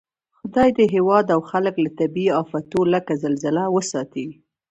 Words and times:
خدای 0.39 0.69
دې 0.77 0.85
هېواد 0.95 1.25
او 1.35 1.41
خلک 1.51 1.75
له 1.83 1.89
طبعي 1.99 2.27
آفتو 2.41 2.79
لکه 2.93 3.13
زلزله 3.23 3.63
وساتئ 3.75 4.27